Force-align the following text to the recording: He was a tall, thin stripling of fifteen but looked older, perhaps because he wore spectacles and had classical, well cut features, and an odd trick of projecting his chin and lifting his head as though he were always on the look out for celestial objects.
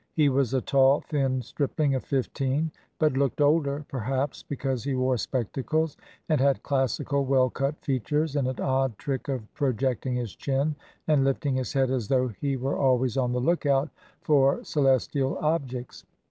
He 0.15 0.29
was 0.29 0.55
a 0.55 0.61
tall, 0.61 1.01
thin 1.01 1.43
stripling 1.43 1.93
of 1.93 2.03
fifteen 2.03 2.71
but 2.97 3.13
looked 3.13 3.39
older, 3.39 3.85
perhaps 3.87 4.41
because 4.41 4.83
he 4.83 4.95
wore 4.95 5.15
spectacles 5.15 5.95
and 6.27 6.41
had 6.41 6.63
classical, 6.63 7.23
well 7.23 7.51
cut 7.51 7.77
features, 7.85 8.35
and 8.35 8.47
an 8.47 8.59
odd 8.59 8.97
trick 8.97 9.27
of 9.29 9.43
projecting 9.53 10.15
his 10.15 10.35
chin 10.35 10.75
and 11.07 11.23
lifting 11.23 11.53
his 11.55 11.73
head 11.73 11.91
as 11.91 12.07
though 12.07 12.29
he 12.29 12.57
were 12.57 12.79
always 12.79 13.15
on 13.15 13.31
the 13.31 13.39
look 13.39 13.67
out 13.67 13.89
for 14.23 14.63
celestial 14.63 15.37
objects. 15.37 16.03